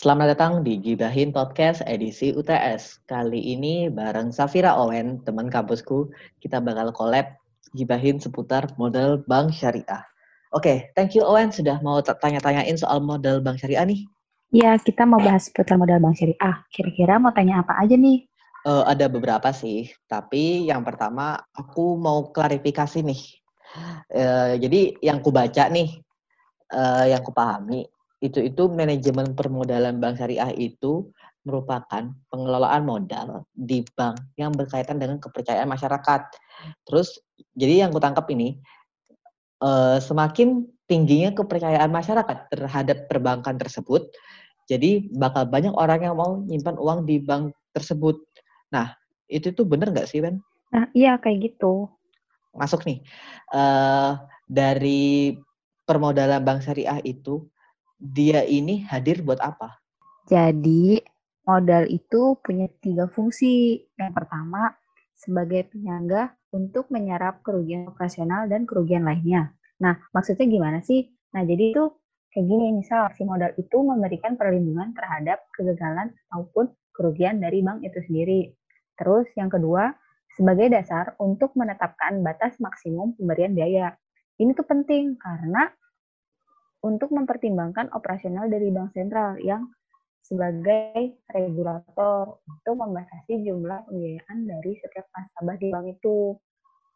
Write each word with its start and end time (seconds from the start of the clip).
Selamat 0.00 0.32
datang 0.32 0.64
di 0.64 0.80
Gibahin 0.80 1.28
Podcast 1.28 1.84
edisi 1.84 2.32
UTS. 2.32 3.04
Kali 3.04 3.52
ini 3.52 3.92
bareng 3.92 4.32
Safira 4.32 4.72
Owen, 4.72 5.20
teman 5.28 5.52
kampusku, 5.52 6.08
kita 6.40 6.56
bakal 6.56 6.88
collab 6.96 7.36
Gibahin 7.76 8.16
seputar 8.16 8.64
model 8.80 9.20
bank 9.28 9.52
syariah. 9.52 10.00
Oke, 10.56 10.88
thank 10.96 11.12
you 11.12 11.20
Owen 11.20 11.52
sudah 11.52 11.84
mau 11.84 12.00
tanya-tanyain 12.00 12.80
soal 12.80 13.04
model 13.04 13.44
bank 13.44 13.60
syariah 13.60 13.84
nih. 13.84 14.08
Ya, 14.56 14.80
kita 14.80 15.04
mau 15.04 15.20
bahas 15.20 15.52
seputar 15.52 15.76
model 15.76 16.00
bank 16.00 16.16
syariah. 16.16 16.64
Kira-kira 16.72 17.20
mau 17.20 17.36
tanya 17.36 17.60
apa 17.60 17.76
aja 17.76 17.92
nih? 17.92 18.24
Uh, 18.64 18.88
ada 18.88 19.04
beberapa 19.04 19.52
sih, 19.52 19.92
tapi 20.08 20.64
yang 20.64 20.80
pertama 20.80 21.44
aku 21.52 22.00
mau 22.00 22.32
klarifikasi 22.32 23.04
nih. 23.04 23.20
Uh, 24.08 24.56
jadi 24.56 24.96
yang 25.04 25.20
ku 25.20 25.28
baca 25.28 25.68
nih, 25.68 26.00
uh, 26.72 27.04
yang 27.04 27.20
ku 27.20 27.36
pahami, 27.36 27.84
itu 28.20 28.38
itu 28.44 28.62
manajemen 28.68 29.32
permodalan 29.32 29.96
bank 29.96 30.20
syariah 30.20 30.52
itu 30.52 31.08
merupakan 31.40 32.12
pengelolaan 32.28 32.84
modal 32.84 33.48
di 33.56 33.80
bank 33.96 34.20
yang 34.36 34.52
berkaitan 34.52 35.00
dengan 35.00 35.16
kepercayaan 35.16 35.68
masyarakat. 35.68 36.28
Terus 36.84 37.16
jadi 37.56 37.88
yang 37.88 37.90
kutangkap 37.96 38.28
ini 38.28 38.60
uh, 39.64 39.96
semakin 39.96 40.68
tingginya 40.84 41.32
kepercayaan 41.32 41.88
masyarakat 41.88 42.52
terhadap 42.52 43.08
perbankan 43.08 43.56
tersebut, 43.56 44.12
jadi 44.68 45.08
bakal 45.16 45.48
banyak 45.48 45.72
orang 45.72 46.04
yang 46.04 46.14
mau 46.20 46.44
nyimpan 46.44 46.76
uang 46.76 47.08
di 47.08 47.22
bank 47.22 47.56
tersebut. 47.72 48.20
Nah, 48.68 48.92
itu 49.30 49.54
tuh 49.54 49.64
bener 49.64 49.94
nggak 49.94 50.10
sih, 50.10 50.20
Ben? 50.20 50.42
Nah, 50.74 50.90
iya 50.92 51.16
kayak 51.16 51.54
gitu. 51.54 51.88
Masuk 52.52 52.84
nih. 52.84 53.00
Uh, 53.48 54.18
dari 54.44 55.38
permodalan 55.86 56.42
bank 56.42 56.66
syariah 56.66 56.98
itu 57.06 57.46
dia 58.00 58.42
ini 58.48 58.82
hadir 58.88 59.20
buat 59.20 59.38
apa? 59.44 59.76
Jadi, 60.24 61.04
modal 61.44 61.84
itu 61.92 62.40
punya 62.40 62.66
tiga 62.80 63.06
fungsi. 63.12 63.84
Yang 64.00 64.12
pertama, 64.16 64.72
sebagai 65.12 65.68
penyangga 65.68 66.32
untuk 66.56 66.88
menyerap 66.88 67.44
kerugian 67.44 67.92
operasional 67.92 68.48
dan 68.48 68.64
kerugian 68.64 69.04
lainnya. 69.04 69.52
Nah, 69.84 70.00
maksudnya 70.16 70.48
gimana 70.48 70.80
sih? 70.80 71.12
Nah, 71.36 71.44
jadi 71.44 71.76
itu 71.76 71.84
kayak 72.32 72.46
gini, 72.48 72.66
misal 72.80 73.12
si 73.14 73.22
modal 73.28 73.52
itu 73.60 73.76
memberikan 73.84 74.40
perlindungan 74.40 74.96
terhadap 74.96 75.44
kegagalan 75.52 76.16
maupun 76.32 76.72
kerugian 76.96 77.38
dari 77.38 77.60
bank 77.60 77.84
itu 77.84 78.00
sendiri. 78.08 78.56
Terus 78.96 79.28
yang 79.36 79.52
kedua, 79.52 79.92
sebagai 80.36 80.72
dasar 80.72 81.16
untuk 81.20 81.52
menetapkan 81.58 82.22
batas 82.24 82.56
maksimum 82.62 83.12
pemberian 83.18 83.52
biaya. 83.52 83.96
Ini 84.40 84.56
tuh 84.56 84.64
penting 84.64 85.20
karena 85.20 85.68
untuk 86.80 87.12
mempertimbangkan 87.12 87.92
operasional 87.92 88.48
dari 88.48 88.72
bank 88.72 88.96
sentral 88.96 89.36
yang 89.40 89.68
sebagai 90.24 91.20
regulator 91.32 92.38
untuk 92.46 92.74
membatasi 92.76 93.42
jumlah 93.42 93.88
pembiayaan 93.88 94.38
dari 94.46 94.78
setiap 94.78 95.08
nasabah 95.10 95.56
di 95.58 95.68
bank 95.72 95.86
itu. 95.90 96.38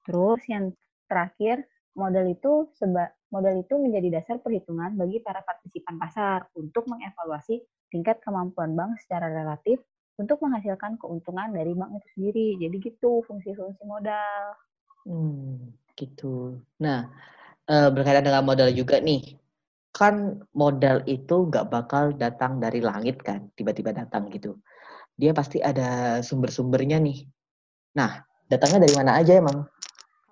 Terus 0.07 0.41
yang 0.47 0.71
terakhir, 1.09 1.67
modal 1.97 2.31
itu 2.31 2.69
seba, 2.77 3.11
modal 3.33 3.59
itu 3.59 3.75
menjadi 3.81 4.21
dasar 4.21 4.37
perhitungan 4.39 4.95
bagi 4.95 5.19
para 5.25 5.43
partisipan 5.43 5.99
pasar 5.99 6.47
untuk 6.55 6.87
mengevaluasi 6.87 7.65
tingkat 7.91 8.21
kemampuan 8.23 8.77
bank 8.79 9.01
secara 9.03 9.33
relatif 9.33 9.83
untuk 10.15 10.39
menghasilkan 10.47 10.95
keuntungan 11.01 11.51
dari 11.51 11.75
bank 11.75 11.99
itu 11.99 12.09
sendiri. 12.15 12.49
Jadi 12.63 12.77
gitu 12.87 13.25
fungsi-fungsi 13.27 13.83
modal. 13.83 14.55
Hmm, 15.05 15.75
gitu. 15.99 16.63
Nah, 16.79 17.11
eh, 17.67 17.89
berkaitan 17.91 18.25
dengan 18.25 18.47
modal 18.47 18.71
juga 18.71 19.03
nih, 19.03 19.37
kan 19.95 20.43
modal 20.59 21.07
itu 21.07 21.47
nggak 21.47 21.71
bakal 21.71 22.11
datang 22.19 22.59
dari 22.59 22.83
langit 22.83 23.23
kan, 23.23 23.47
tiba-tiba 23.55 23.95
datang 23.95 24.27
gitu. 24.35 24.59
Dia 25.15 25.31
pasti 25.31 25.63
ada 25.63 26.19
sumber-sumbernya 26.19 26.99
nih. 26.99 27.23
Nah, 27.95 28.19
datangnya 28.51 28.91
dari 28.91 28.95
mana 28.99 29.23
aja 29.23 29.39
emang? 29.39 29.63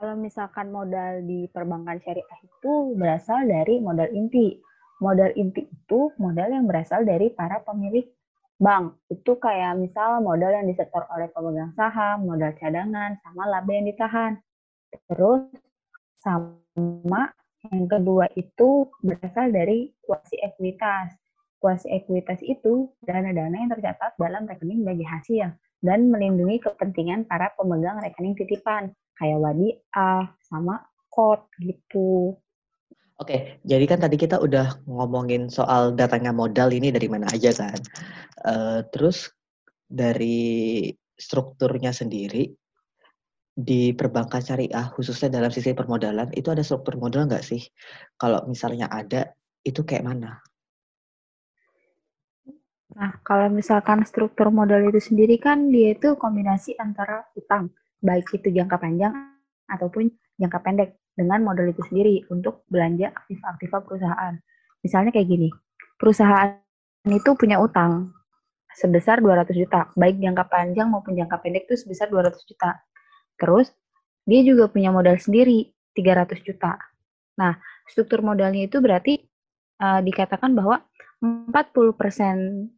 Kalau 0.03 0.19
misalkan 0.19 0.75
modal 0.75 1.23
di 1.23 1.47
perbankan 1.47 2.03
syariah 2.03 2.41
itu 2.43 2.99
berasal 2.99 3.47
dari 3.47 3.79
modal 3.79 4.11
inti. 4.11 4.59
Modal 4.99 5.31
inti 5.39 5.63
itu 5.71 6.11
modal 6.19 6.51
yang 6.51 6.67
berasal 6.67 7.07
dari 7.07 7.31
para 7.31 7.63
pemilik 7.63 8.11
bank. 8.59 8.99
Itu 9.07 9.39
kayak 9.39 9.79
misal 9.79 10.19
modal 10.27 10.51
yang 10.59 10.67
disetor 10.67 11.07
oleh 11.07 11.31
pemegang 11.31 11.71
saham, 11.79 12.27
modal 12.27 12.51
cadangan, 12.59 13.15
sama 13.23 13.47
laba 13.47 13.71
yang 13.71 13.87
ditahan. 13.87 14.43
Terus 15.07 15.47
sama 16.19 17.31
yang 17.71 17.87
kedua 17.87 18.27
itu 18.35 18.91
berasal 19.07 19.55
dari 19.55 19.95
kuasi 20.03 20.35
ekuitas. 20.43 21.15
Kuasi 21.63 21.95
ekuitas 21.95 22.43
itu 22.43 22.91
dana-dana 23.07 23.55
yang 23.55 23.71
tercatat 23.71 24.19
dalam 24.19 24.51
rekening 24.51 24.83
bagi 24.83 25.07
hasil 25.07 25.55
dan 25.79 26.11
melindungi 26.11 26.59
kepentingan 26.59 27.31
para 27.31 27.55
pemegang 27.55 28.03
rekening 28.03 28.35
titipan 28.35 28.91
kayak 29.15 29.39
wadiah 29.39 30.27
sama 30.43 30.83
kot 31.07 31.47
gitu. 31.63 32.35
Oke, 33.23 33.63
jadi 33.63 33.85
kan 33.87 34.03
tadi 34.03 34.19
kita 34.19 34.43
udah 34.43 34.83
ngomongin 34.91 35.47
soal 35.47 35.95
datangnya 35.95 36.35
modal 36.35 36.75
ini 36.75 36.91
dari 36.91 37.07
mana 37.07 37.31
aja 37.31 37.55
kan. 37.55 37.79
Uh, 38.43 38.81
terus 38.91 39.31
dari 39.87 40.91
strukturnya 41.15 41.95
sendiri, 41.95 42.51
di 43.53 43.93
perbankan 43.93 44.41
syariah, 44.41 44.89
khususnya 44.97 45.29
dalam 45.29 45.53
sisi 45.53 45.77
permodalan, 45.77 46.33
itu 46.33 46.49
ada 46.49 46.65
struktur 46.65 46.97
modal 46.97 47.29
nggak 47.29 47.45
sih? 47.45 47.61
Kalau 48.17 48.49
misalnya 48.49 48.89
ada, 48.89 49.37
itu 49.61 49.85
kayak 49.85 50.09
mana? 50.09 50.41
Nah, 52.93 53.13
kalau 53.25 53.49
misalkan 53.49 54.05
struktur 54.05 54.53
modal 54.53 54.85
itu 54.89 55.01
sendiri 55.01 55.41
kan 55.41 55.73
dia 55.73 55.97
itu 55.97 56.13
kombinasi 56.17 56.77
antara 56.77 57.25
utang, 57.33 57.73
baik 58.05 58.29
itu 58.37 58.53
jangka 58.53 58.77
panjang 58.77 59.13
ataupun 59.69 60.13
jangka 60.37 60.59
pendek 60.61 60.91
dengan 61.17 61.41
modal 61.41 61.73
itu 61.73 61.81
sendiri 61.89 62.25
untuk 62.29 62.65
belanja 62.69 63.13
aktif-aktif 63.17 63.73
perusahaan. 63.73 64.37
Misalnya 64.85 65.13
kayak 65.13 65.29
gini, 65.29 65.49
perusahaan 65.97 66.61
itu 67.09 67.33
punya 67.37 67.61
utang 67.61 68.13
sebesar 68.77 69.21
200 69.21 69.57
juta, 69.57 69.89
baik 69.97 70.21
jangka 70.21 70.45
panjang 70.49 70.89
maupun 70.89 71.17
jangka 71.17 71.41
pendek 71.41 71.69
itu 71.69 71.77
sebesar 71.81 72.09
200 72.13 72.45
juta. 72.45 72.77
Terus 73.37 73.71
dia 74.27 74.41
juga 74.47 74.71
punya 74.71 74.95
modal 74.95 75.19
sendiri 75.19 75.73
300 75.97 76.47
juta. 76.47 76.79
Nah, 77.39 77.59
struktur 77.89 78.23
modalnya 78.23 78.69
itu 78.69 78.79
berarti 78.79 79.19
uh, 79.83 80.01
dikatakan 80.01 80.55
bahwa 80.55 80.85
40% 81.23 81.55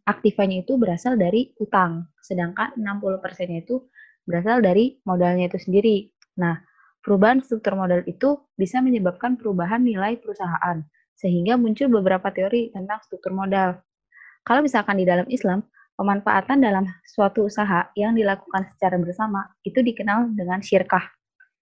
aktifanya 0.04 0.68
itu 0.68 0.76
berasal 0.76 1.16
dari 1.16 1.56
utang, 1.56 2.12
sedangkan 2.20 2.76
60%-nya 2.76 3.64
itu 3.64 3.88
berasal 4.28 4.60
dari 4.60 5.00
modalnya 5.08 5.48
itu 5.48 5.56
sendiri. 5.56 6.12
Nah, 6.36 6.60
perubahan 7.00 7.40
struktur 7.40 7.72
modal 7.72 8.04
itu 8.04 8.44
bisa 8.52 8.84
menyebabkan 8.84 9.40
perubahan 9.40 9.80
nilai 9.80 10.20
perusahaan, 10.20 10.84
sehingga 11.16 11.56
muncul 11.56 11.88
beberapa 11.88 12.28
teori 12.32 12.68
tentang 12.72 13.00
struktur 13.04 13.32
modal. 13.32 13.80
Kalau 14.44 14.60
misalkan 14.60 15.00
di 15.00 15.08
dalam 15.08 15.24
Islam, 15.32 15.64
Pemanfaatan 15.94 16.58
dalam 16.58 16.90
suatu 17.06 17.46
usaha 17.46 17.86
yang 17.94 18.18
dilakukan 18.18 18.66
secara 18.74 18.98
bersama 18.98 19.46
itu 19.62 19.78
dikenal 19.78 20.34
dengan 20.34 20.58
syirkah. 20.58 21.06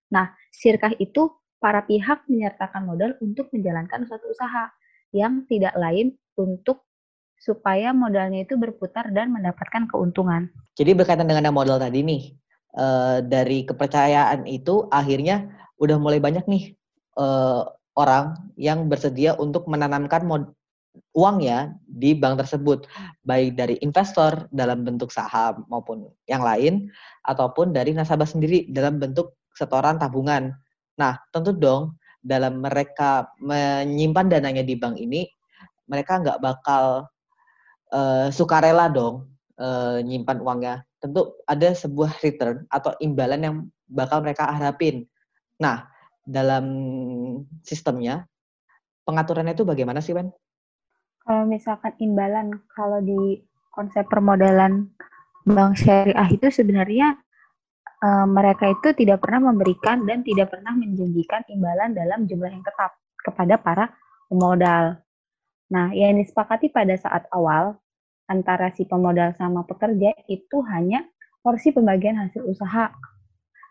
Nah, 0.09 0.33
syirkah 0.49 0.97
itu 0.97 1.29
para 1.61 1.85
pihak 1.85 2.25
menyertakan 2.27 2.89
modal 2.89 3.13
untuk 3.21 3.53
menjalankan 3.53 4.09
suatu 4.09 4.33
usaha 4.33 4.73
yang 5.13 5.45
tidak 5.47 5.77
lain 5.77 6.17
untuk 6.41 6.89
supaya 7.37 7.93
modalnya 7.93 8.47
itu 8.47 8.57
berputar 8.57 9.13
dan 9.13 9.35
mendapatkan 9.35 9.85
keuntungan. 9.91 10.49
Jadi 10.79 10.97
berkaitan 10.97 11.29
dengan 11.29 11.53
modal 11.53 11.77
tadi 11.77 12.01
nih, 12.01 12.33
uh, 12.79 13.19
dari 13.21 13.69
kepercayaan 13.69 14.49
itu 14.49 14.89
akhirnya 14.89 15.51
udah 15.77 15.97
mulai 15.99 16.23
banyak 16.23 16.47
nih 16.47 16.65
uh, 17.19 17.67
orang 17.99 18.39
yang 18.57 18.89
bersedia 18.89 19.37
untuk 19.37 19.69
menanamkan 19.69 20.25
uang 21.13 21.45
ya 21.45 21.73
di 21.89 22.13
bank 22.13 22.45
tersebut 22.45 22.85
baik 23.25 23.57
dari 23.57 23.77
investor 23.81 24.49
dalam 24.53 24.85
bentuk 24.85 25.09
saham 25.09 25.65
maupun 25.69 26.09
yang 26.29 26.45
lain 26.45 26.89
ataupun 27.25 27.73
dari 27.73 27.97
nasabah 27.97 28.29
sendiri 28.29 28.69
dalam 28.73 29.01
bentuk 29.01 29.37
setoran 29.57 30.01
tabungan. 30.01 30.53
Nah, 30.97 31.17
tentu 31.33 31.53
dong 31.53 31.97
dalam 32.21 32.61
mereka 32.61 33.29
menyimpan 33.41 34.31
dananya 34.31 34.65
di 34.65 34.77
bank 34.77 34.97
ini 35.01 35.29
mereka 35.89 36.21
nggak 36.23 36.39
bakal 36.41 37.09
uh, 37.93 38.29
sukarela 38.33 38.89
dong 38.89 39.29
uh, 39.61 40.01
nyimpan 40.01 40.41
uangnya. 40.41 40.75
Tentu 41.03 41.41
ada 41.45 41.75
sebuah 41.75 42.21
return 42.23 42.65
atau 42.71 42.95
imbalan 43.03 43.41
yang 43.43 43.57
bakal 43.91 44.23
mereka 44.25 44.49
harapin. 44.49 45.05
Nah, 45.61 45.85
dalam 46.23 46.65
sistemnya 47.67 48.25
pengaturannya 49.03 49.53
itu 49.59 49.67
bagaimana 49.67 49.99
sih, 49.99 50.15
Wen? 50.15 50.31
Kalau 51.23 51.47
misalkan 51.47 51.95
imbalan, 52.03 52.59
kalau 52.75 52.99
di 52.99 53.39
konsep 53.73 54.05
permodalan 54.11 54.91
bank 55.47 55.79
syariah 55.79 56.29
itu 56.31 56.51
sebenarnya 56.51 57.19
uh, 58.03 58.27
mereka 58.27 58.71
itu 58.71 58.95
tidak 58.95 59.23
pernah 59.23 59.51
memberikan 59.51 60.03
dan 60.07 60.27
tidak 60.27 60.51
pernah 60.51 60.75
menjanjikan 60.75 61.43
imbalan 61.51 61.95
dalam 61.95 62.27
jumlah 62.27 62.51
yang 62.51 62.63
tetap 62.63 62.95
kepada 63.23 63.55
para 63.59 63.85
pemodal. 64.27 64.99
Nah, 65.73 65.89
yang 65.95 66.21
disepakati 66.21 66.69
pada 66.69 66.99
saat 66.99 67.25
awal 67.33 67.79
antara 68.29 68.71
si 68.75 68.85
pemodal 68.85 69.33
sama 69.39 69.65
pekerja 69.65 70.13
itu 70.29 70.61
hanya 70.69 71.07
porsi 71.43 71.75
pembagian 71.75 72.19
hasil 72.19 72.45
usaha 72.45 72.93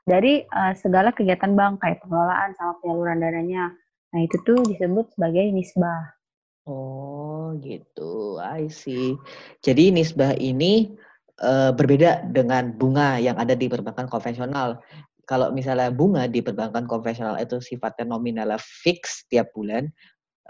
dari 0.07 0.43
uh, 0.49 0.73
segala 0.75 1.13
kegiatan 1.13 1.53
bank 1.53 1.83
kayak 1.83 2.01
pengelolaan 2.01 2.51
sama 2.57 2.79
penyaluran 2.81 3.21
dananya. 3.21 3.75
Nah, 4.11 4.19
itu 4.19 4.35
tuh 4.43 4.59
disebut 4.65 5.13
sebagai 5.15 5.45
nisbah. 5.53 6.20
Oh, 6.69 7.57
gitu. 7.61 8.37
I 8.37 8.69
see. 8.69 9.17
Jadi 9.65 9.89
nisbah 9.89 10.37
ini 10.37 10.93
uh, 11.41 11.73
berbeda 11.73 12.29
dengan 12.29 12.77
bunga 12.77 13.17
yang 13.17 13.35
ada 13.41 13.57
di 13.57 13.65
perbankan 13.65 14.05
konvensional. 14.05 14.77
Kalau 15.25 15.49
misalnya 15.49 15.89
bunga 15.89 16.29
di 16.29 16.43
perbankan 16.45 16.85
konvensional 16.85 17.39
itu 17.41 17.57
sifatnya 17.57 18.13
nominalnya 18.13 18.61
fix 18.61 19.25
tiap 19.31 19.49
bulan, 19.57 19.89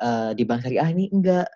uh, 0.04 0.36
di 0.36 0.44
bank 0.44 0.68
syariah 0.68 0.90
ini 0.92 1.08
enggak. 1.16 1.48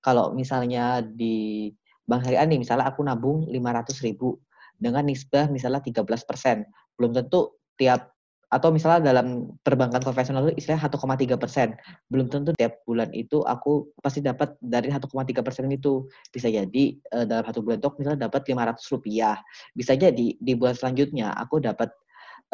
Kalau 0.00 0.32
misalnya 0.32 1.04
di 1.04 1.68
bank 2.08 2.24
syariah 2.24 2.48
nih, 2.48 2.60
misalnya 2.64 2.88
aku 2.88 3.04
nabung 3.04 3.44
500 3.50 4.06
ribu 4.08 4.40
dengan 4.78 5.04
nisbah 5.04 5.50
misalnya 5.50 5.82
13 5.82 6.06
persen 6.22 6.62
belum 6.94 7.10
tentu 7.10 7.58
tiap 7.74 8.14
atau 8.48 8.72
misalnya 8.72 9.12
dalam 9.12 9.52
perbankan 9.60 10.00
konvensional 10.00 10.48
itu 10.48 10.64
istilah 10.64 10.80
1,3 10.80 11.36
persen. 11.36 11.76
Belum 12.08 12.32
tentu 12.32 12.56
tiap 12.56 12.80
bulan 12.88 13.12
itu 13.12 13.44
aku 13.44 13.92
pasti 14.00 14.24
dapat 14.24 14.56
dari 14.64 14.88
1,3 14.88 15.04
persen 15.44 15.68
itu 15.68 16.08
bisa 16.32 16.48
jadi 16.48 16.84
uh, 17.12 17.28
dalam 17.28 17.44
satu 17.44 17.60
bulan 17.60 17.76
itu 17.76 17.88
misalnya 18.00 18.20
dapat 18.32 18.48
500 18.48 18.92
rupiah. 18.96 19.36
Bisa 19.76 19.92
jadi 20.00 20.28
di 20.32 20.52
bulan 20.56 20.72
selanjutnya 20.72 21.36
aku 21.36 21.60
dapat 21.60 21.92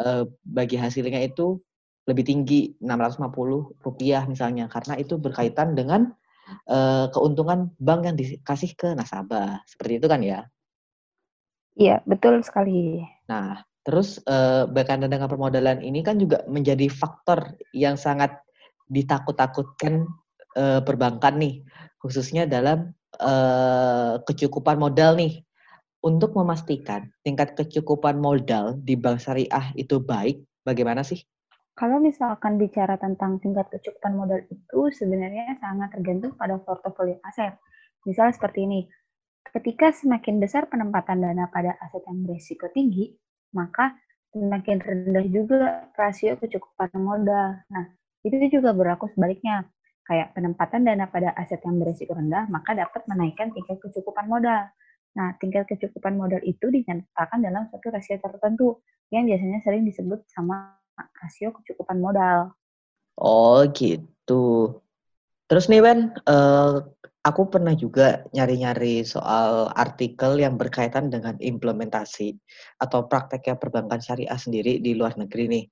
uh, 0.03 0.27
bagi 0.43 0.75
hasilnya 0.75 1.23
itu 1.23 1.63
lebih 2.05 2.27
tinggi 2.27 2.75
650 2.83 3.79
rupiah 3.79 4.27
misalnya. 4.27 4.67
Karena 4.67 4.99
itu 4.99 5.15
berkaitan 5.15 5.79
dengan 5.79 6.11
uh, 6.67 7.07
keuntungan 7.15 7.71
bank 7.79 8.03
yang 8.03 8.19
dikasih 8.19 8.75
ke 8.75 8.91
nasabah. 8.91 9.63
Seperti 9.63 10.03
itu 10.03 10.07
kan 10.11 10.19
ya? 10.19 10.43
Iya 11.79 12.03
betul 12.03 12.43
sekali. 12.43 12.99
Nah 13.31 13.63
Terus 13.85 14.17
uh, 14.25 14.65
berkaitan 14.65 15.05
dengan 15.05 15.29
permodalan 15.29 15.85
ini 15.85 16.01
kan 16.01 16.17
juga 16.17 16.41
menjadi 16.49 16.89
faktor 16.89 17.53
yang 17.69 18.01
sangat 18.01 18.33
ditakut-takutkan 18.89 20.09
uh, 20.57 20.81
perbankan 20.81 21.37
nih, 21.37 21.61
khususnya 22.01 22.49
dalam 22.49 22.97
uh, 23.21 24.17
kecukupan 24.25 24.81
modal 24.81 25.13
nih. 25.15 25.45
Untuk 26.05 26.37
memastikan 26.37 27.09
tingkat 27.25 27.57
kecukupan 27.57 28.21
modal 28.21 28.77
di 28.77 28.93
bank 28.93 29.25
syariah 29.25 29.73
itu 29.73 29.97
baik, 29.97 30.37
bagaimana 30.61 31.01
sih? 31.01 31.17
Kalau 31.73 31.97
misalkan 31.97 32.61
bicara 32.61 32.93
tentang 33.01 33.41
tingkat 33.41 33.73
kecukupan 33.73 34.13
modal 34.13 34.45
itu 34.45 34.79
sebenarnya 34.93 35.57
sangat 35.57 35.97
tergantung 35.97 36.37
pada 36.37 36.61
portofolio 36.61 37.17
aset. 37.25 37.57
Misal 38.05 38.29
seperti 38.37 38.69
ini, 38.69 38.85
ketika 39.49 39.89
semakin 39.89 40.37
besar 40.37 40.69
penempatan 40.69 41.25
dana 41.25 41.49
pada 41.49 41.73
aset 41.81 42.05
yang 42.05 42.21
berisiko 42.21 42.69
tinggi, 42.69 43.09
maka 43.55 43.95
semakin 44.35 44.77
rendah 44.83 45.25
juga 45.31 45.87
rasio 45.95 46.35
kecukupan 46.35 46.91
modal. 46.99 47.63
Nah, 47.71 47.85
itu 48.27 48.59
juga 48.59 48.75
berlaku 48.75 49.07
sebaliknya. 49.15 49.63
Kayak 50.05 50.37
penempatan 50.37 50.85
dana 50.85 51.09
pada 51.09 51.33
aset 51.33 51.57
yang 51.65 51.81
berisiko 51.81 52.13
rendah, 52.13 52.45
maka 52.51 52.77
dapat 52.77 53.01
menaikkan 53.09 53.49
tingkat 53.55 53.81
kecukupan 53.81 54.29
modal. 54.29 54.69
Nah, 55.15 55.33
tingkat 55.39 55.65
kecukupan 55.65 56.19
modal 56.19 56.43
itu 56.45 56.67
dinyatakan 56.67 57.41
dalam 57.41 57.65
suatu 57.71 57.89
rasio 57.89 58.19
tertentu 58.19 58.83
yang 59.09 59.25
biasanya 59.25 59.63
sering 59.63 59.87
disebut 59.87 60.27
sama 60.29 60.77
rasio 61.23 61.55
kecukupan 61.55 61.97
modal. 61.97 62.53
Oh, 63.15 63.63
gitu. 63.71 64.77
Terus 65.45 65.65
nih, 65.71 65.81
Wen, 65.81 66.11
uh, 66.27 66.83
aku 67.25 67.49
pernah 67.49 67.73
juga 67.73 68.21
nyari-nyari 68.37 69.01
soal 69.01 69.73
artikel 69.73 70.37
yang 70.37 70.61
berkaitan 70.61 71.09
dengan 71.09 71.33
implementasi 71.41 72.37
atau 72.77 73.09
prakteknya 73.09 73.57
perbankan 73.57 73.97
syariah 73.97 74.37
sendiri 74.37 74.77
di 74.77 74.93
luar 74.93 75.17
negeri 75.17 75.49
nih. 75.49 75.65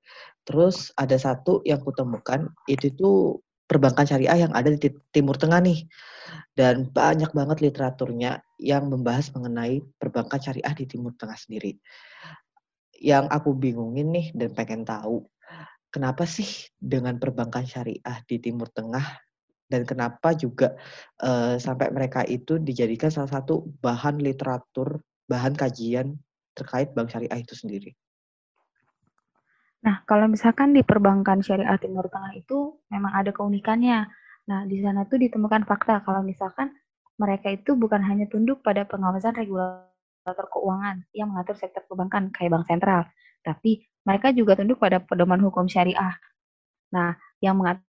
Terus 0.49 0.89
ada 0.97 1.13
satu 1.13 1.61
yang 1.61 1.85
kutemukan 1.85 2.49
itu 2.65 2.89
tuh 2.97 3.45
perbankan 3.69 4.09
syariah 4.09 4.49
yang 4.49 4.53
ada 4.57 4.73
di 4.73 4.89
Timur 5.13 5.37
Tengah 5.37 5.61
nih. 5.61 5.85
Dan 6.57 6.89
banyak 6.89 7.29
banget 7.33 7.61
literaturnya 7.61 8.41
yang 8.57 8.89
membahas 8.89 9.29
mengenai 9.37 9.85
perbankan 10.01 10.41
syariah 10.41 10.73
di 10.73 10.89
Timur 10.89 11.13
Tengah 11.13 11.37
sendiri. 11.37 11.77
Yang 12.97 13.29
aku 13.29 13.53
bingungin 13.53 14.09
nih 14.09 14.27
dan 14.33 14.57
pengen 14.57 14.81
tahu, 14.89 15.21
kenapa 15.93 16.25
sih 16.25 16.49
dengan 16.81 17.21
perbankan 17.21 17.69
syariah 17.69 18.17
di 18.25 18.41
Timur 18.41 18.73
Tengah 18.73 19.05
dan 19.73 19.89
kenapa 19.89 20.37
juga 20.37 20.77
uh, 21.25 21.57
sampai 21.57 21.89
mereka 21.89 22.21
itu 22.29 22.61
dijadikan 22.61 23.09
salah 23.09 23.41
satu 23.41 23.65
bahan 23.81 24.21
literatur, 24.21 25.01
bahan 25.25 25.57
kajian 25.57 26.13
terkait 26.53 26.93
bank 26.93 27.09
syariah 27.09 27.41
itu 27.41 27.57
sendiri. 27.57 27.89
Nah, 29.81 30.05
kalau 30.05 30.29
misalkan 30.29 30.77
di 30.77 30.85
perbankan 30.85 31.41
syariah 31.41 31.73
Timur 31.81 32.05
Tengah 32.05 32.37
itu 32.37 32.77
memang 32.93 33.17
ada 33.17 33.33
keunikannya. 33.33 34.05
Nah, 34.45 34.69
di 34.69 34.77
sana 34.79 35.09
tuh 35.09 35.17
ditemukan 35.17 35.65
fakta 35.65 36.05
kalau 36.05 36.21
misalkan 36.21 36.69
mereka 37.17 37.49
itu 37.49 37.73
bukan 37.73 37.99
hanya 38.05 38.29
tunduk 38.29 38.61
pada 38.61 38.85
pengawasan 38.85 39.33
regulator 39.33 40.45
keuangan 40.53 41.01
yang 41.17 41.33
mengatur 41.33 41.57
sektor 41.57 41.81
perbankan 41.89 42.29
kayak 42.29 42.53
bank 42.53 42.69
sentral, 42.69 43.09
tapi 43.41 43.89
mereka 44.05 44.29
juga 44.31 44.55
tunduk 44.55 44.77
pada 44.77 45.01
pedoman 45.01 45.41
hukum 45.41 45.65
syariah. 45.65 46.15
Nah, 46.93 47.17
yang 47.41 47.57
mengatur 47.57 47.92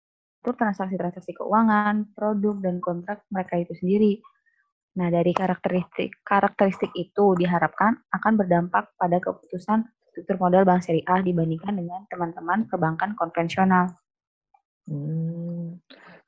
mengatur 0.44 0.60
transaksi-transaksi 0.60 1.32
keuangan, 1.40 2.12
produk, 2.12 2.60
dan 2.60 2.76
kontrak 2.84 3.24
mereka 3.32 3.64
itu 3.64 3.72
sendiri. 3.80 4.20
Nah, 5.00 5.08
dari 5.08 5.32
karakteristik 5.32 6.20
karakteristik 6.20 6.92
itu 6.92 7.32
diharapkan 7.40 7.96
akan 8.12 8.32
berdampak 8.36 8.92
pada 9.00 9.24
keputusan 9.24 9.88
struktur 10.12 10.36
modal 10.36 10.68
bank 10.68 10.84
syariah 10.84 11.24
dibandingkan 11.24 11.80
dengan 11.80 12.04
teman-teman 12.12 12.68
perbankan 12.68 13.16
konvensional. 13.16 13.88
Hmm. 14.84 15.80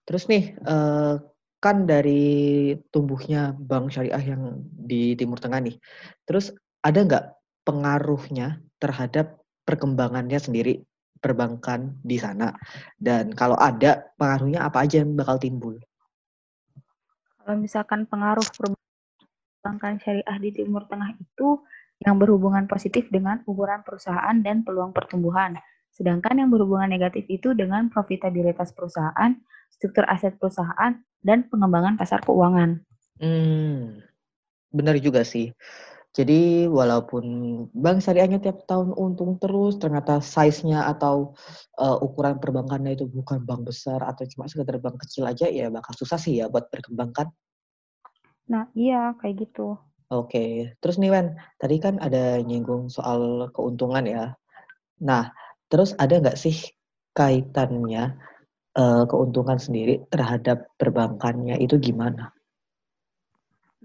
Terus 0.09 0.25
nih, 0.33 0.57
eh, 0.65 1.15
kan 1.61 1.77
dari 1.85 2.73
tumbuhnya 2.89 3.53
bank 3.53 3.93
syariah 3.93 4.33
yang 4.33 4.65
di 4.65 5.13
Timur 5.13 5.37
Tengah 5.37 5.61
nih, 5.61 5.77
terus 6.25 6.57
ada 6.81 7.05
nggak 7.05 7.25
pengaruhnya 7.69 8.65
terhadap 8.81 9.45
perkembangannya 9.69 10.41
sendiri 10.41 10.81
perbankan 11.19 12.01
di 12.05 12.17
sana? 12.21 12.53
Dan 12.97 13.33
kalau 13.33 13.57
ada, 13.57 14.13
pengaruhnya 14.17 14.67
apa 14.67 14.85
aja 14.85 15.03
yang 15.03 15.17
bakal 15.17 15.37
timbul? 15.41 15.77
Kalau 17.43 17.57
misalkan 17.63 18.09
pengaruh 18.11 18.47
perbankan 18.57 20.03
syariah 20.03 20.39
di 20.43 20.51
Timur 20.51 20.87
Tengah 20.91 21.15
itu 21.15 21.63
yang 22.03 22.21
berhubungan 22.21 22.69
positif 22.69 23.09
dengan 23.09 23.41
ukuran 23.49 23.81
perusahaan 23.87 24.37
dan 24.43 24.67
peluang 24.67 24.93
pertumbuhan. 24.93 25.57
Sedangkan 25.95 26.37
yang 26.37 26.53
berhubungan 26.53 26.93
negatif 26.93 27.25
itu 27.33 27.57
dengan 27.57 27.89
profitabilitas 27.89 28.77
perusahaan, 28.77 29.33
struktur 29.73 30.05
aset 30.05 30.37
perusahaan, 30.37 31.01
dan 31.25 31.49
pengembangan 31.49 31.97
pasar 31.97 32.21
keuangan. 32.21 32.85
Hmm, 33.17 34.05
benar 34.69 35.01
juga 35.01 35.25
sih. 35.25 35.57
Jadi 36.17 36.65
walaupun 36.65 37.25
bank 37.77 38.01
syariahnya 38.01 38.41
tiap 38.41 38.65
tahun 38.65 38.97
untung 38.97 39.37
terus, 39.37 39.77
ternyata 39.77 40.25
size-nya 40.25 40.89
atau 40.89 41.37
uh, 41.77 42.01
ukuran 42.01 42.41
perbankannya 42.41 42.97
itu 42.97 43.05
bukan 43.05 43.45
bank 43.45 43.69
besar 43.69 44.01
atau 44.01 44.25
cuma 44.25 44.49
sekedar 44.49 44.81
bank 44.81 44.97
kecil 45.05 45.29
aja, 45.29 45.45
ya 45.45 45.69
bakal 45.69 45.93
susah 45.93 46.17
sih 46.17 46.41
ya 46.41 46.49
buat 46.49 46.73
berkembang 46.73 47.13
kan? 47.13 47.29
Nah 48.49 48.65
iya 48.73 49.13
kayak 49.21 49.45
gitu. 49.45 49.77
Oke, 50.09 50.73
terus 50.79 50.97
nih 51.03 51.11
Wen, 51.13 51.35
tadi 51.59 51.83
kan 51.83 51.99
ada 51.99 52.39
nyinggung 52.41 52.89
soal 52.89 53.51
keuntungan 53.53 54.07
ya. 54.07 54.39
Nah, 55.03 55.35
terus 55.67 55.99
ada 55.99 56.23
nggak 56.23 56.39
sih 56.39 56.55
kaitannya 57.13 58.15
uh, 58.79 59.05
keuntungan 59.11 59.59
sendiri 59.59 60.07
terhadap 60.09 60.71
perbankannya 60.79 61.59
itu 61.59 61.77
gimana? 61.77 62.36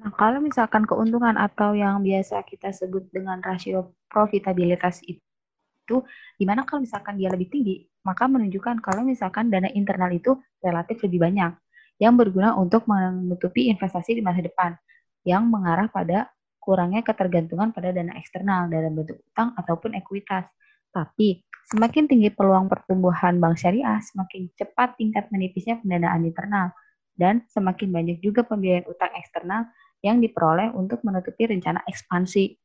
Nah, 0.02 0.10
kalau 0.18 0.42
misalkan 0.42 0.82
keuntungan 0.90 1.38
atau 1.38 1.78
yang 1.78 2.02
biasa 2.02 2.42
kita 2.50 2.74
sebut 2.74 3.06
dengan 3.14 3.38
rasio 3.38 3.94
profitabilitas 4.10 4.98
itu, 5.06 6.02
di 6.42 6.46
mana 6.50 6.66
kalau 6.66 6.82
misalkan 6.82 7.22
dia 7.22 7.30
lebih 7.30 7.54
tinggi, 7.54 7.86
maka 8.02 8.26
menunjukkan 8.26 8.82
kalau 8.82 9.06
misalkan 9.06 9.54
dana 9.54 9.70
internal 9.78 10.10
itu 10.10 10.42
relatif 10.58 11.06
lebih 11.06 11.22
banyak, 11.22 11.54
yang 12.02 12.18
berguna 12.18 12.58
untuk 12.58 12.90
menutupi 12.90 13.70
investasi 13.70 14.18
di 14.18 14.26
masa 14.26 14.42
depan, 14.42 14.74
yang 15.22 15.46
mengarah 15.46 15.86
pada 15.86 16.34
kurangnya 16.58 17.06
ketergantungan 17.06 17.70
pada 17.70 17.94
dana 17.94 18.18
eksternal 18.18 18.74
dalam 18.74 18.98
bentuk 18.98 19.22
utang 19.22 19.54
ataupun 19.54 19.94
ekuitas. 20.02 20.50
Tapi, 20.90 21.46
semakin 21.70 22.10
tinggi 22.10 22.34
peluang 22.34 22.66
pertumbuhan 22.66 23.38
bank 23.38 23.62
syariah, 23.62 24.02
semakin 24.02 24.50
cepat 24.58 24.98
tingkat 24.98 25.30
menipisnya 25.30 25.78
pendanaan 25.78 26.26
internal, 26.26 26.74
dan 27.14 27.46
semakin 27.54 27.94
banyak 27.94 28.18
juga 28.18 28.42
pembiayaan 28.42 28.90
utang 28.90 29.14
eksternal 29.14 29.70
yang 30.02 30.18
diperoleh 30.20 30.74
untuk 30.74 31.06
menutupi 31.06 31.46
rencana 31.50 31.86
ekspansi. 31.86 32.58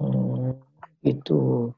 Hmm, 0.00 0.60
itu 1.04 1.72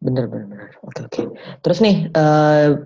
benar 0.00 0.26
benar 0.26 0.46
benar. 0.48 0.70
Oke 0.82 1.00
oke. 1.06 1.22
Terus 1.60 1.78
nih, 1.84 2.08
uh, 2.16 2.80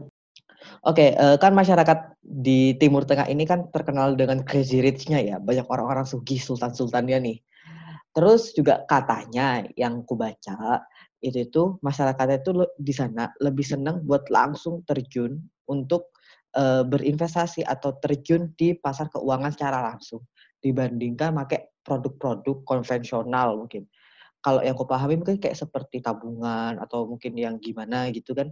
Oke, 0.87 1.19
uh, 1.19 1.35
kan 1.35 1.50
masyarakat 1.50 2.15
di 2.23 2.79
Timur 2.79 3.03
Tengah 3.03 3.26
ini 3.26 3.43
kan 3.43 3.67
terkenal 3.75 4.15
dengan 4.15 4.47
crazy 4.47 4.79
rich-nya 4.79 5.19
ya, 5.19 5.37
banyak 5.43 5.67
orang-orang 5.67 6.07
sugih 6.07 6.38
sultan-sultannya 6.38 7.19
nih. 7.26 7.38
Terus 8.15 8.55
juga 8.55 8.87
katanya 8.87 9.67
yang 9.75 10.07
ku 10.07 10.15
baca 10.15 10.87
itu 11.19 11.43
itu 11.43 11.62
masyarakatnya 11.83 12.38
itu 12.38 12.50
di 12.79 12.95
sana 12.95 13.35
lebih 13.43 13.67
senang 13.67 14.07
buat 14.07 14.31
langsung 14.31 14.87
terjun 14.87 15.43
untuk 15.67 16.15
uh, 16.55 16.87
berinvestasi 16.87 17.67
atau 17.67 17.99
terjun 17.99 18.55
di 18.55 18.79
pasar 18.79 19.11
keuangan 19.11 19.50
secara 19.50 19.83
langsung 19.91 20.23
dibandingkan 20.61 21.37
pakai 21.37 21.71
produk-produk 21.87 22.67
konvensional 22.67 23.61
mungkin. 23.61 23.87
Kalau 24.43 24.63
yang 24.63 24.79
ku 24.79 24.87
pahami 24.87 25.19
mungkin 25.19 25.43
kayak 25.43 25.59
seperti 25.59 25.99
tabungan 25.99 26.79
atau 26.79 27.07
mungkin 27.07 27.35
yang 27.35 27.59
gimana 27.59 28.11
gitu 28.15 28.35
kan. 28.35 28.51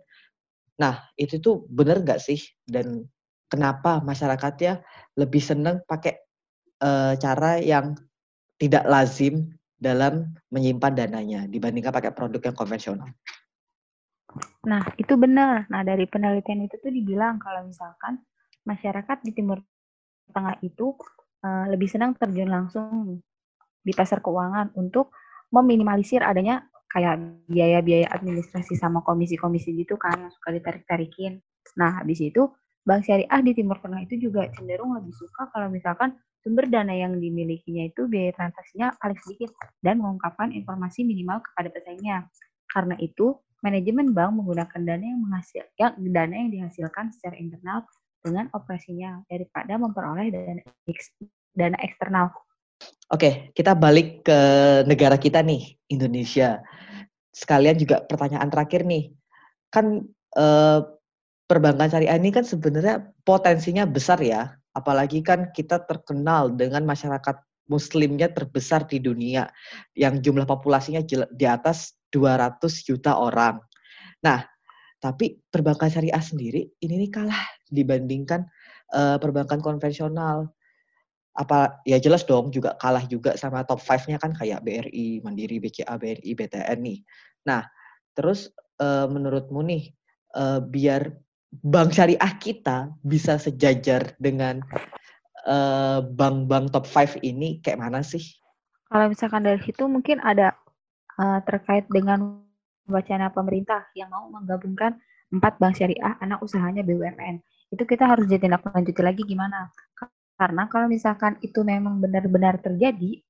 Nah, 0.75 1.06
itu 1.14 1.38
tuh 1.38 1.62
bener 1.70 2.02
gak 2.02 2.18
sih? 2.18 2.42
Dan 2.66 3.06
kenapa 3.46 4.02
masyarakatnya 4.02 4.82
lebih 5.14 5.38
senang 5.38 5.87
pakai 5.87 6.18
uh, 6.82 7.14
cara 7.14 7.62
yang 7.62 7.94
tidak 8.58 8.82
lazim 8.90 9.54
dalam 9.78 10.34
menyimpan 10.50 10.94
dananya 10.94 11.40
dibandingkan 11.46 11.94
pakai 11.94 12.11
produk 12.11 12.42
yang 12.42 12.56
konvensional. 12.58 13.11
Nah, 14.66 14.82
itu 14.99 15.14
benar. 15.14 15.70
Nah, 15.70 15.87
dari 15.87 16.11
penelitian 16.11 16.66
itu 16.66 16.75
tuh 16.82 16.90
dibilang 16.90 17.38
kalau 17.38 17.62
misalkan 17.68 18.18
masyarakat 18.66 19.23
di 19.23 19.30
Timur 19.30 19.62
Tengah 20.32 20.56
itu 20.64 20.96
uh, 21.44 21.68
lebih 21.68 21.86
senang 21.92 22.16
terjun 22.16 22.48
langsung 22.48 23.20
di 23.84 23.92
pasar 23.92 24.24
keuangan 24.24 24.72
untuk 24.80 25.12
meminimalisir 25.52 26.24
adanya 26.24 26.64
kayak 26.88 27.44
biaya-biaya 27.50 28.08
administrasi 28.08 28.78
sama 28.80 29.04
komisi-komisi 29.04 29.76
gitu 29.76 30.00
kan 30.00 30.16
yang 30.16 30.32
suka 30.32 30.56
ditarik-tarikin. 30.56 31.42
Nah, 31.76 32.00
habis 32.00 32.22
itu 32.22 32.48
bank 32.86 33.04
syariah 33.04 33.40
di 33.44 33.52
Timur 33.52 33.76
Tengah 33.82 34.06
itu 34.06 34.30
juga 34.30 34.48
cenderung 34.54 34.96
lebih 34.96 35.12
suka 35.12 35.50
kalau 35.52 35.68
misalkan 35.68 36.16
sumber 36.40 36.70
dana 36.70 36.92
yang 36.92 37.18
dimilikinya 37.18 37.88
itu 37.88 38.06
biaya 38.06 38.30
transaksinya 38.36 38.94
paling 39.00 39.18
sedikit 39.26 39.50
dan 39.82 39.98
mengungkapkan 40.00 40.54
informasi 40.54 41.02
minimal 41.02 41.42
kepada 41.42 41.68
pesaingnya. 41.72 42.28
Karena 42.70 42.94
itu, 43.00 43.34
manajemen 43.64 44.12
bank 44.12 44.30
menggunakan 44.38 44.80
dana 44.84 45.04
yang 45.04 45.20
menghasil 45.24 45.64
yang 45.80 45.96
dana 46.12 46.34
yang 46.36 46.50
dihasilkan 46.52 47.10
secara 47.16 47.40
internal 47.40 47.88
dengan 48.24 48.48
operasinya 48.56 49.20
daripada 49.28 49.76
memperoleh 49.76 50.32
dana 50.32 50.64
dana 51.52 51.78
eksternal. 51.84 52.32
Oke, 53.12 53.52
kita 53.52 53.76
balik 53.76 54.24
ke 54.24 54.38
negara 54.88 55.20
kita 55.20 55.44
nih, 55.44 55.76
Indonesia. 55.92 56.64
Sekalian 57.30 57.76
juga 57.76 58.00
pertanyaan 58.02 58.48
terakhir 58.48 58.88
nih. 58.88 59.12
Kan 59.68 60.08
eh, 60.34 60.80
perbankan 61.44 61.92
syariah 61.92 62.16
ini 62.16 62.32
kan 62.32 62.42
sebenarnya 62.48 63.04
potensinya 63.22 63.84
besar 63.84 64.18
ya 64.24 64.56
apalagi 64.74 65.22
kan 65.22 65.54
kita 65.54 65.86
terkenal 65.86 66.50
dengan 66.50 66.82
masyarakat 66.82 67.38
muslimnya 67.70 68.28
terbesar 68.28 68.84
di 68.84 69.00
dunia 69.00 69.48
yang 69.96 70.20
jumlah 70.20 70.44
populasinya 70.44 71.00
di 71.30 71.46
atas 71.48 71.96
200 72.12 72.60
juta 72.84 73.16
orang. 73.16 73.62
Nah, 74.20 74.44
tapi 75.04 75.37
perbankan 75.52 75.92
syariah 75.92 76.25
sendiri 76.25 76.64
ini 76.80 77.04
nih 77.04 77.11
kalah 77.12 77.44
dibandingkan 77.68 78.49
uh, 78.96 79.20
perbankan 79.20 79.61
konvensional. 79.61 80.49
Apa 81.37 81.84
ya 81.84 82.00
jelas 82.00 82.25
dong 82.25 82.49
juga 82.49 82.73
kalah 82.80 83.04
juga 83.04 83.37
sama 83.37 83.68
top 83.68 83.84
5-nya 83.84 84.16
kan 84.16 84.32
kayak 84.32 84.64
BRI, 84.64 85.20
Mandiri, 85.20 85.61
BCA, 85.61 86.00
BNI, 86.00 86.30
BTN 86.32 86.78
nih. 86.80 86.99
Nah, 87.44 87.68
terus 88.16 88.49
uh, 88.80 89.04
menurutmu 89.04 89.61
nih 89.66 89.92
uh, 90.40 90.64
biar 90.64 91.12
bank 91.52 91.92
syariah 91.92 92.32
kita 92.40 92.88
bisa 93.04 93.37
sejajar 93.37 94.16
dengan 94.16 94.64
uh, 95.44 96.00
bank-bank 96.00 96.73
top 96.73 96.88
5 96.88 97.20
ini 97.20 97.61
kayak 97.61 97.82
mana 97.82 98.00
sih? 98.00 98.25
Kalau 98.88 99.11
misalkan 99.12 99.44
dari 99.44 99.61
situ 99.66 99.84
mungkin 99.84 100.23
ada 100.23 100.54
uh, 101.18 101.42
terkait 101.44 101.90
dengan 101.90 102.43
wacana 102.88 103.32
pemerintah 103.32 103.88
yang 103.96 104.12
mau 104.12 104.28
menggabungkan 104.28 104.96
empat 105.32 105.58
bank 105.58 105.74
syariah 105.80 106.14
anak 106.20 106.40
usahanya 106.44 106.84
BUMN. 106.86 107.40
Itu 107.72 107.88
kita 107.88 108.06
harus 108.06 108.28
jadi 108.30 108.46
lanjuti 108.46 109.02
lagi 109.02 109.22
gimana? 109.26 109.72
Karena 110.34 110.66
kalau 110.66 110.90
misalkan 110.90 111.38
itu 111.42 111.62
memang 111.62 112.02
benar-benar 112.02 112.58
terjadi, 112.62 113.22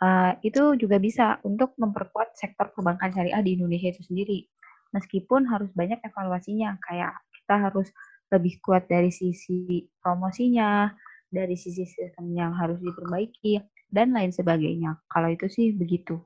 uh, 0.00 0.32
itu 0.40 0.76
juga 0.80 0.96
bisa 0.96 1.38
untuk 1.44 1.76
memperkuat 1.76 2.36
sektor 2.36 2.72
perbankan 2.72 3.12
syariah 3.12 3.40
di 3.44 3.56
Indonesia 3.56 3.92
itu 3.92 4.02
sendiri. 4.04 4.48
Meskipun 4.90 5.46
harus 5.46 5.70
banyak 5.76 6.02
evaluasinya, 6.02 6.74
kayak 6.82 7.14
kita 7.30 7.54
harus 7.70 7.88
lebih 8.32 8.58
kuat 8.62 8.88
dari 8.90 9.12
sisi 9.12 9.86
promosinya, 10.02 10.90
dari 11.30 11.54
sisi 11.54 11.86
sistem 11.86 12.30
yang 12.34 12.56
harus 12.58 12.80
diperbaiki, 12.82 13.62
dan 13.90 14.14
lain 14.14 14.34
sebagainya. 14.34 14.98
Kalau 15.10 15.30
itu 15.30 15.46
sih 15.46 15.74
begitu. 15.74 16.18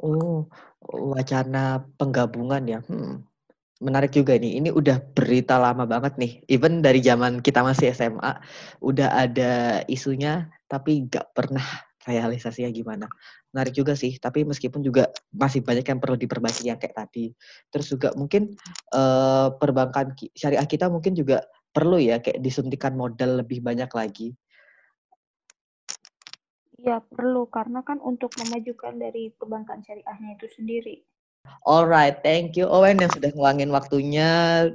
Oh, 0.00 0.48
wacana 0.82 1.84
penggabungan 2.00 2.62
ya. 2.64 2.80
Hmm. 2.86 3.26
Menarik 3.82 4.14
juga 4.14 4.38
nih. 4.38 4.62
Ini 4.62 4.70
udah 4.70 5.02
berita 5.12 5.58
lama 5.58 5.84
banget 5.84 6.14
nih. 6.16 6.32
Even 6.46 6.80
dari 6.80 7.02
zaman 7.02 7.42
kita 7.42 7.66
masih 7.66 7.90
SMA, 7.90 8.38
udah 8.78 9.08
ada 9.10 9.82
isunya, 9.90 10.48
tapi 10.70 11.04
nggak 11.10 11.34
pernah 11.34 11.66
realisasinya 12.06 12.70
gimana. 12.70 13.06
Menarik 13.54 13.74
juga 13.74 13.94
sih, 13.94 14.18
tapi 14.18 14.42
meskipun 14.46 14.82
juga 14.82 15.10
masih 15.34 15.62
banyak 15.62 15.86
yang 15.86 15.98
perlu 16.02 16.16
diperbaiki 16.18 16.70
yang 16.70 16.78
kayak 16.78 16.94
tadi. 16.98 17.34
Terus 17.70 17.86
juga 17.90 18.08
mungkin 18.14 18.54
uh, 18.94 19.54
perbankan 19.58 20.14
syariah 20.34 20.66
kita 20.66 20.90
mungkin 20.90 21.14
juga 21.14 21.42
perlu 21.72 21.98
ya 21.98 22.20
kayak 22.20 22.42
disuntikan 22.42 22.94
modal 22.94 23.42
lebih 23.42 23.62
banyak 23.62 23.90
lagi. 23.90 24.34
Iya 26.82 26.98
perlu 26.98 27.46
karena 27.46 27.78
kan 27.86 28.02
untuk 28.02 28.34
memajukan 28.42 28.98
dari 28.98 29.30
perbankan 29.38 29.86
syariahnya 29.86 30.34
itu 30.34 30.50
sendiri. 30.50 31.06
Alright, 31.62 32.26
thank 32.26 32.58
you 32.58 32.66
Owen 32.66 32.98
yang 32.98 33.10
sudah 33.14 33.30
ngeluangin 33.30 33.70
waktunya 33.70 34.30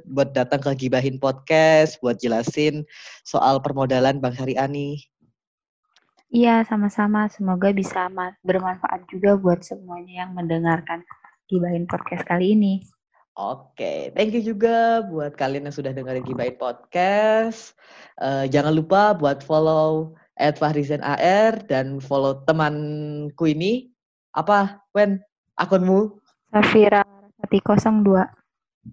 buat 0.07 0.31
datang 0.31 0.63
ke 0.63 0.87
Gibahin 0.87 1.19
Podcast, 1.19 1.99
buat 1.99 2.15
jelasin 2.23 2.87
soal 3.27 3.59
permodalan 3.59 4.23
Bank 4.23 4.39
Syariah 4.39 4.71
nih. 4.71 5.03
Iya, 6.31 6.63
sama-sama. 6.67 7.27
Semoga 7.31 7.71
bisa 7.71 8.07
bermanfaat 8.43 9.07
juga 9.11 9.35
buat 9.39 9.63
semuanya 9.63 10.27
yang 10.27 10.31
mendengarkan 10.35 11.03
Gibahin 11.51 11.87
Podcast 11.87 12.23
kali 12.23 12.55
ini. 12.55 12.83
Oke, 13.37 14.11
thank 14.17 14.33
you 14.33 14.41
juga 14.41 15.03
buat 15.07 15.35
kalian 15.35 15.69
yang 15.69 15.75
sudah 15.75 15.91
dengerin 15.95 16.23
Gibahin 16.23 16.55
Podcast. 16.55 17.75
Uh, 18.19 18.43
jangan 18.47 18.75
lupa 18.75 19.15
buat 19.15 19.39
follow 19.45 20.15
at 20.37 20.57
Fahrizan 20.57 21.01
AR 21.01 21.57
dan 21.65 22.01
follow 22.01 22.41
temanku 22.45 23.49
ini. 23.49 23.89
Apa, 24.37 24.81
Wen? 24.93 25.21
Akunmu? 25.57 26.21
Safira 26.53 27.01
Sati 27.41 27.59
02. 27.61 28.25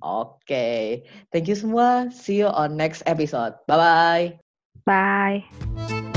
Oke, 0.03 1.07
thank 1.31 1.47
you 1.47 1.55
semua. 1.55 2.11
See 2.11 2.43
you 2.43 2.51
on 2.51 2.75
next 2.75 3.07
episode. 3.07 3.55
Bye-bye. 3.69 4.41
Bye. 4.83 6.11